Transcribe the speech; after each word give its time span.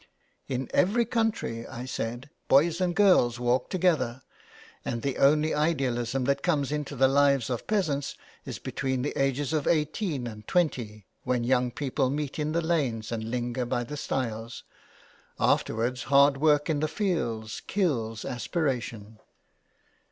*' 0.29 0.39
In 0.47 0.67
every 0.73 1.05
country," 1.05 1.67
I 1.67 1.85
said," 1.85 2.31
boys 2.47 2.81
and 2.81 2.95
girls 2.95 3.39
walk 3.39 3.69
together, 3.69 4.23
and 4.83 5.03
the 5.03 5.19
only 5.19 5.53
idealism 5.53 6.23
that 6.23 6.41
comes 6.41 6.71
into 6.71 6.95
the 6.95 7.07
lives 7.07 7.51
of 7.51 7.67
peasants 7.67 8.15
is 8.43 8.57
between 8.57 9.03
the 9.03 9.15
ages 9.15 9.53
of 9.53 9.67
eighteen 9.67 10.25
and 10.25 10.47
twenty, 10.47 11.05
when 11.21 11.43
young 11.43 11.69
people 11.69 12.09
meet 12.09 12.39
in 12.39 12.51
the 12.51 12.61
lanes 12.63 13.11
and 13.11 13.29
linger 13.29 13.63
by 13.63 13.83
the 13.83 13.95
stiles. 13.95 14.63
Afterwards 15.39 16.01
hard 16.09 16.37
work 16.37 16.67
in 16.67 16.79
the 16.79 16.87
fields 16.87 17.61
kills 17.67 18.25
aspiration." 18.25 19.19